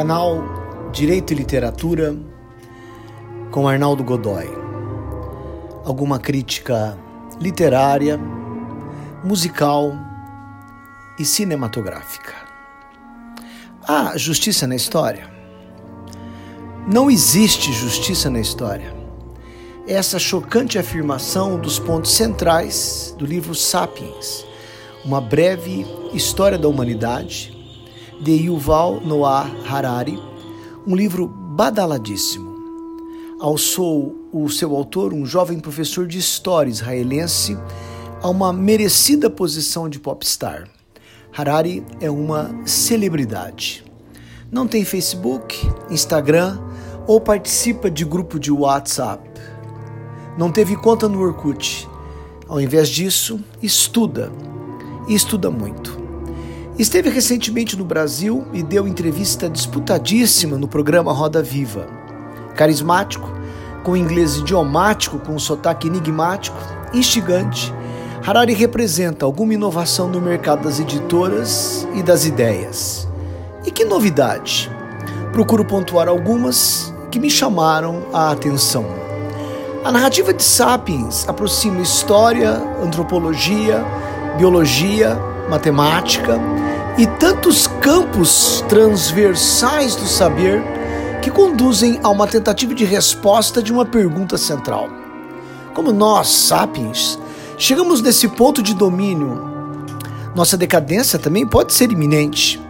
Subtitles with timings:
[0.00, 0.42] Canal
[0.94, 2.16] Direito e Literatura
[3.50, 4.48] com Arnaldo Godoy.
[5.84, 6.96] Alguma crítica
[7.38, 8.18] literária,
[9.22, 9.92] musical
[11.18, 12.32] e cinematográfica.
[13.86, 15.30] Há justiça na história?
[16.90, 18.94] Não existe justiça na história.
[19.86, 24.46] Essa chocante afirmação dos pontos centrais do livro Sapiens,
[25.04, 27.59] uma breve história da humanidade,
[28.20, 30.20] de Yuval Noah Harari,
[30.86, 32.50] um livro badaladíssimo.
[33.40, 37.56] Alçou o seu autor, um jovem professor de história israelense,
[38.22, 40.68] a uma merecida posição de popstar.
[41.32, 43.84] Harari é uma celebridade.
[44.52, 45.56] Não tem Facebook,
[45.90, 46.60] Instagram
[47.06, 49.30] ou participa de grupo de WhatsApp.
[50.36, 51.88] Não teve conta no Orkut.
[52.46, 54.30] Ao invés disso, estuda.
[55.08, 55.99] E estuda muito.
[56.80, 61.86] Esteve recentemente no Brasil e deu entrevista disputadíssima no programa Roda Viva.
[62.56, 63.30] Carismático,
[63.84, 66.56] com inglês idiomático, com sotaque enigmático,
[66.94, 67.70] instigante,
[68.26, 73.06] Harari representa alguma inovação no mercado das editoras e das ideias.
[73.66, 74.70] E que novidade?
[75.34, 78.86] Procuro pontuar algumas que me chamaram a atenção.
[79.84, 83.84] A narrativa de Sapiens aproxima história, antropologia,
[84.38, 85.14] biologia,
[85.50, 86.40] matemática
[87.00, 90.62] e tantos campos transversais do saber
[91.22, 94.90] que conduzem a uma tentativa de resposta de uma pergunta central.
[95.72, 97.18] Como nós, sapiens,
[97.56, 99.50] chegamos nesse ponto de domínio,
[100.34, 102.60] nossa decadência também pode ser iminente.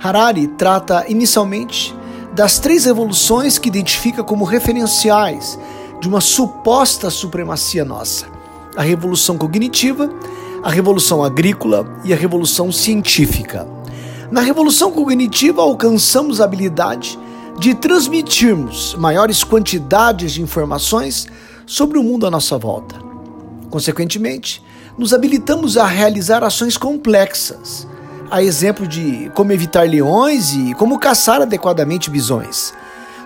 [0.00, 1.92] Harari trata inicialmente
[2.32, 5.58] das três revoluções que identifica como referenciais
[6.00, 8.26] de uma suposta supremacia nossa:
[8.76, 10.08] a revolução cognitiva,
[10.64, 13.68] a revolução agrícola e a revolução científica.
[14.30, 17.18] Na revolução cognitiva, alcançamos a habilidade
[17.58, 21.26] de transmitirmos maiores quantidades de informações
[21.66, 22.96] sobre o mundo à nossa volta.
[23.68, 24.64] Consequentemente,
[24.96, 27.86] nos habilitamos a realizar ações complexas,
[28.30, 32.72] a exemplo de como evitar leões e como caçar adequadamente bisões.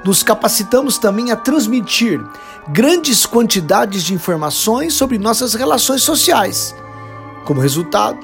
[0.05, 2.21] Nos capacitamos também a transmitir
[2.67, 6.75] grandes quantidades de informações sobre nossas relações sociais
[7.49, 8.19] como resultado,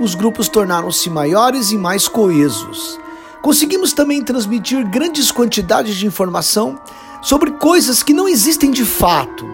[0.00, 2.98] os grupos tornaram-se maiores e mais coesos.
[3.40, 6.76] Conseguimos também transmitir grandes quantidades de informação
[7.22, 9.46] sobre coisas que não existem de fato,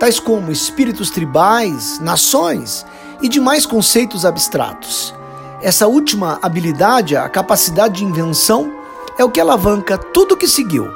[0.00, 2.86] tais como espíritos tribais, nações
[3.20, 5.14] e demais conceitos abstratos.
[5.60, 8.72] Essa última habilidade, a capacidade de invenção,
[9.18, 10.88] é o que alavanca tudo o que seguiu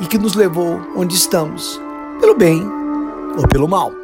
[0.00, 1.78] e que nos levou onde estamos,
[2.18, 2.66] pelo bem
[3.36, 4.03] ou pelo mal.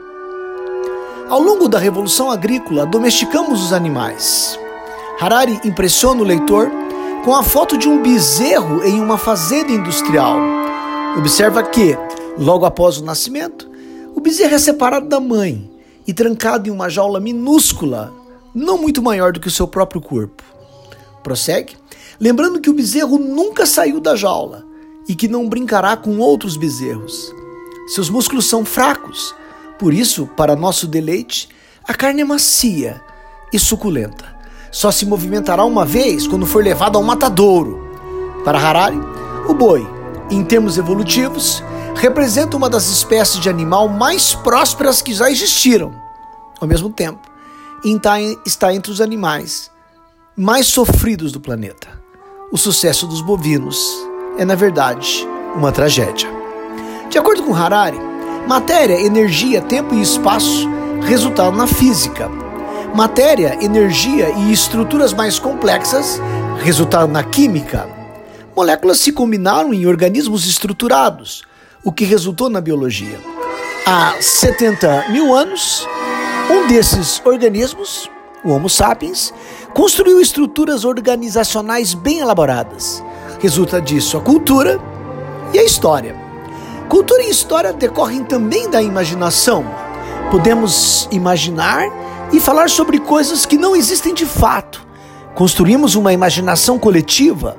[1.30, 4.58] Ao longo da Revolução Agrícola, domesticamos os animais.
[5.20, 6.68] Harari impressiona o leitor
[7.24, 10.36] com a foto de um bezerro em uma fazenda industrial.
[11.16, 11.96] Observa que,
[12.36, 13.70] logo após o nascimento,
[14.12, 15.70] o bezerro é separado da mãe
[16.04, 18.12] e trancado em uma jaula minúscula,
[18.52, 20.42] não muito maior do que o seu próprio corpo.
[21.22, 21.76] Prossegue,
[22.18, 24.64] lembrando que o bezerro nunca saiu da jaula
[25.08, 27.32] e que não brincará com outros bezerros.
[27.86, 29.32] Seus músculos são fracos
[29.80, 31.48] por isso, para nosso deleite,
[31.88, 33.00] a carne é macia
[33.50, 34.26] e suculenta.
[34.70, 37.90] Só se movimentará uma vez quando for levado ao matadouro.
[38.44, 39.00] Para Harari,
[39.48, 39.88] o boi,
[40.30, 41.64] em termos evolutivos,
[41.94, 45.94] representa uma das espécies de animal mais prósperas que já existiram.
[46.60, 47.26] Ao mesmo tempo,
[48.44, 49.70] está entre os animais
[50.36, 51.88] mais sofridos do planeta.
[52.52, 53.82] O sucesso dos bovinos
[54.36, 55.26] é, na verdade,
[55.56, 56.28] uma tragédia.
[57.08, 58.09] De acordo com Harari,
[58.50, 60.68] Matéria, energia, tempo e espaço
[61.02, 62.28] resultaram na física.
[62.92, 66.20] Matéria, energia e estruturas mais complexas
[66.58, 67.88] resultaram na química.
[68.56, 71.44] Moléculas se combinaram em organismos estruturados,
[71.84, 73.20] o que resultou na biologia.
[73.86, 75.86] Há 70 mil anos,
[76.50, 78.10] um desses organismos,
[78.44, 79.32] o Homo sapiens,
[79.72, 83.00] construiu estruturas organizacionais bem elaboradas.
[83.38, 84.76] Resulta disso a cultura
[85.54, 86.29] e a história.
[86.90, 89.64] Cultura e história decorrem também da imaginação.
[90.28, 91.86] Podemos imaginar
[92.32, 94.84] e falar sobre coisas que não existem de fato.
[95.32, 97.56] Construímos uma imaginação coletiva.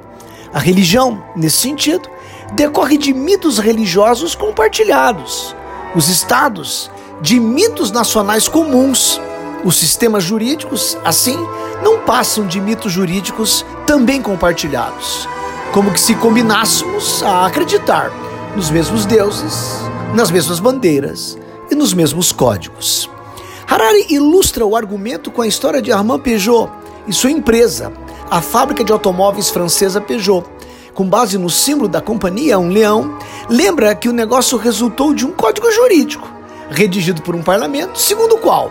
[0.54, 2.10] A religião, nesse sentido,
[2.52, 5.56] decorre de mitos religiosos compartilhados.
[5.96, 6.92] Os estados,
[7.22, 9.22] de mitos nacionais comuns.
[9.64, 11.38] Os sistemas jurídicos, assim,
[11.82, 15.26] não passam de mitos jurídicos também compartilhados.
[15.72, 18.12] Como que se combinássemos a acreditar
[18.56, 19.82] nos mesmos deuses,
[20.14, 21.38] nas mesmas bandeiras
[21.70, 23.10] e nos mesmos códigos.
[23.66, 26.70] Harari ilustra o argumento com a história de Armand Peugeot
[27.08, 27.94] e sua empresa,
[28.30, 30.46] a fábrica de automóveis francesa Peugeot,
[30.94, 33.18] com base no símbolo da companhia, um leão,
[33.50, 36.30] lembra que o negócio resultou de um código jurídico,
[36.70, 38.70] redigido por um parlamento, segundo o qual,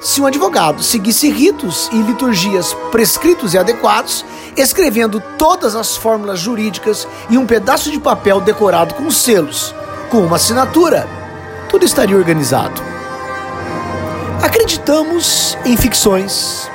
[0.00, 4.24] se um advogado seguisse ritos e liturgias prescritos e adequados,
[4.56, 9.74] escrevendo todas as fórmulas jurídicas em um pedaço de papel decorado com selos,
[10.08, 11.06] com uma assinatura,
[11.68, 12.82] tudo estaria organizado.
[14.42, 16.68] Acreditamos em ficções,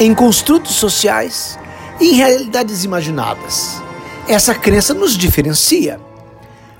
[0.00, 1.58] em construtos sociais
[2.00, 3.82] e em realidades imaginadas.
[4.26, 6.00] Essa crença nos diferencia.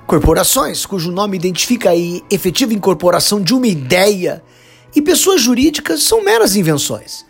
[0.07, 1.97] Corporações, cujo nome identifica a
[2.31, 4.43] efetiva incorporação de uma ideia,
[4.97, 7.27] e pessoas jurídicas são meras invenções.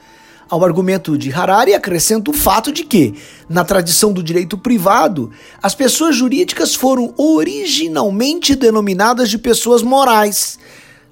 [0.49, 3.15] Ao argumento de Harari acrescenta o fato de que,
[3.49, 10.57] na tradição do direito privado, as pessoas jurídicas foram originalmente denominadas de pessoas morais.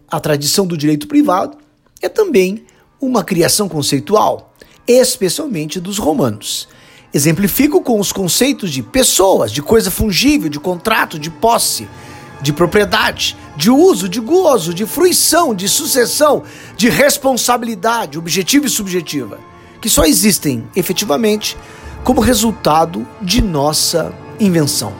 [0.08, 1.58] A tradição do direito privado
[2.00, 2.64] é também
[3.00, 4.54] uma criação conceitual,
[4.86, 6.68] especialmente dos romanos.
[7.12, 11.88] Exemplifico com os conceitos de pessoas, de coisa fungível, de contrato, de posse,
[12.44, 16.42] de propriedade, de uso, de gozo, de fruição, de sucessão,
[16.76, 19.38] de responsabilidade objetiva e subjetiva,
[19.80, 21.56] que só existem efetivamente
[22.04, 24.92] como resultado de nossa invenção.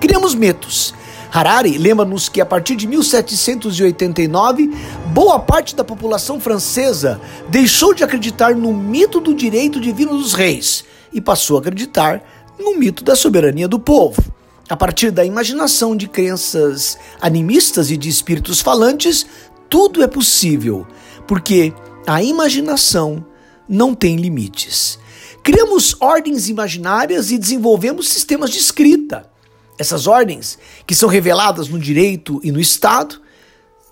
[0.00, 0.92] Criamos mitos.
[1.32, 4.68] Harari lembra-nos que a partir de 1789,
[5.14, 10.84] boa parte da população francesa deixou de acreditar no mito do direito divino dos reis
[11.12, 12.20] e passou a acreditar
[12.58, 14.37] no mito da soberania do povo.
[14.68, 19.24] A partir da imaginação de crenças animistas e de espíritos falantes,
[19.68, 20.86] tudo é possível,
[21.26, 21.72] porque
[22.06, 23.24] a imaginação
[23.66, 24.98] não tem limites.
[25.42, 29.30] Criamos ordens imaginárias e desenvolvemos sistemas de escrita.
[29.78, 33.20] Essas ordens, que são reveladas no direito e no Estado,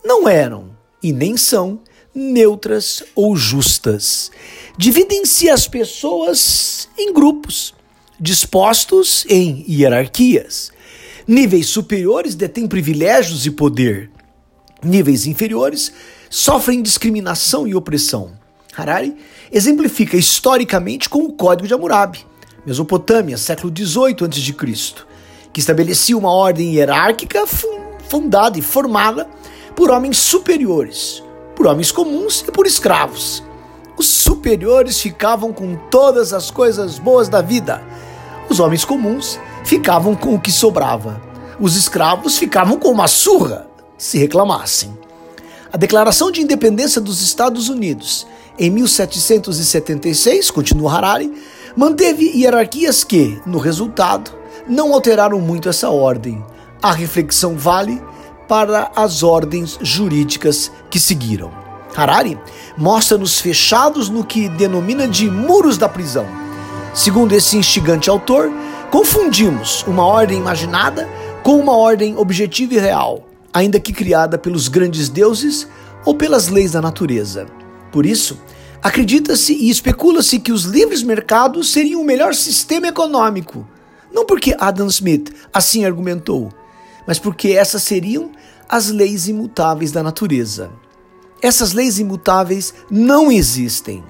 [0.04, 1.80] não eram e nem são
[2.14, 4.30] neutras ou justas.
[4.76, 7.74] Dividem-se as pessoas em grupos,
[8.18, 10.72] dispostos em hierarquias.
[11.26, 14.10] Níveis superiores detêm privilégios e poder.
[14.82, 15.92] Níveis inferiores
[16.30, 18.32] sofrem discriminação e opressão.
[18.76, 19.16] Harari
[19.50, 22.24] exemplifica historicamente com o Código de Hammurabi,
[22.64, 25.04] Mesopotâmia, século XVIII a.C.,
[25.52, 27.46] que estabelecia uma ordem hierárquica
[28.08, 29.26] fundada e formada
[29.74, 31.22] por homens superiores,
[31.54, 33.42] por homens comuns e por escravos.
[33.96, 37.82] Os superiores ficavam com todas as coisas boas da vida.
[38.48, 41.20] Os homens comuns ficavam com o que sobrava.
[41.58, 43.66] Os escravos ficavam com uma surra,
[43.98, 44.96] se reclamassem.
[45.72, 48.26] A Declaração de Independência dos Estados Unidos,
[48.58, 51.32] em 1776, continua Harari,
[51.76, 54.30] manteve hierarquias que, no resultado,
[54.68, 56.42] não alteraram muito essa ordem.
[56.80, 58.00] A reflexão vale
[58.46, 61.50] para as ordens jurídicas que seguiram.
[61.96, 62.38] Harari
[62.76, 66.45] mostra-nos fechados no que denomina de muros da prisão.
[66.96, 68.50] Segundo esse instigante autor,
[68.90, 71.06] confundimos uma ordem imaginada
[71.42, 75.68] com uma ordem objetiva e real, ainda que criada pelos grandes deuses
[76.06, 77.44] ou pelas leis da natureza.
[77.92, 78.40] Por isso,
[78.82, 83.68] acredita-se e especula-se que os livres mercados seriam o melhor sistema econômico.
[84.10, 86.50] Não porque Adam Smith assim argumentou,
[87.06, 88.30] mas porque essas seriam
[88.66, 90.70] as leis imutáveis da natureza.
[91.42, 94.02] Essas leis imutáveis não existem.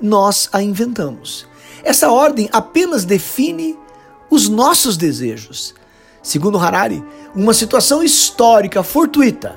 [0.00, 1.51] Nós a inventamos.
[1.84, 3.78] Essa ordem apenas define
[4.30, 5.74] os nossos desejos.
[6.22, 7.02] Segundo Harari,
[7.34, 9.56] uma situação histórica fortuita,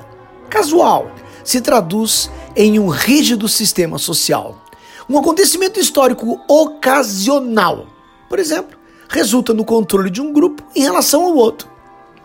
[0.50, 1.10] casual,
[1.44, 4.60] se traduz em um rígido sistema social.
[5.08, 7.86] Um acontecimento histórico ocasional,
[8.28, 8.76] por exemplo,
[9.08, 11.70] resulta no controle de um grupo em relação ao outro.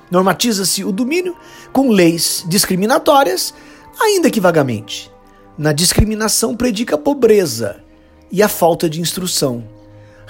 [0.10, 1.36] Normatiza-se o domínio
[1.72, 3.54] com leis discriminatórias,
[4.00, 5.12] ainda que vagamente.
[5.58, 7.84] Na discriminação predica a pobreza
[8.32, 9.64] e a falta de instrução.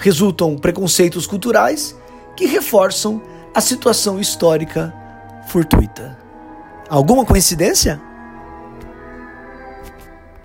[0.02, 1.96] Resultam preconceitos culturais
[2.36, 3.22] que reforçam
[3.54, 4.92] a situação histórica
[5.46, 6.18] fortuita.
[6.88, 8.02] Alguma coincidência?